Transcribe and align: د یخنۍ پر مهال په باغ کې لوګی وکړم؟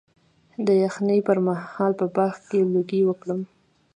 د 0.65 0.67
یخنۍ 0.83 1.19
پر 1.27 1.37
مهال 1.47 1.91
په 1.99 2.05
باغ 2.15 2.33
کې 2.49 2.69
لوګی 2.73 3.01
وکړم؟ 3.05 3.41